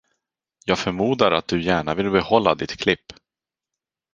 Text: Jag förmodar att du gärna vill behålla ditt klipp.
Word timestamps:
Jag 0.65 0.79
förmodar 0.79 1.31
att 1.31 1.47
du 1.47 1.61
gärna 1.61 1.95
vill 1.95 2.09
behålla 2.09 2.55
ditt 2.55 2.77
klipp. 2.77 3.05